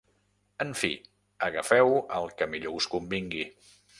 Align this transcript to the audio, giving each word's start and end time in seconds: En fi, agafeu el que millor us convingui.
En 0.63 0.71
fi, 0.83 0.89
agafeu 1.49 1.93
el 2.21 2.27
que 2.39 2.49
millor 2.55 2.79
us 2.81 2.91
convingui. 2.97 3.47